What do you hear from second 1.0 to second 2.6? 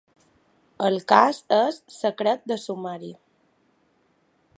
cas és secret de